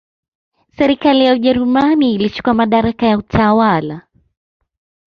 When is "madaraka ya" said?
2.53-3.17